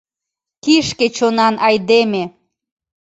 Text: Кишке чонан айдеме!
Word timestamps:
Кишке 0.63 1.07
чонан 1.17 1.55
айдеме! 1.67 2.23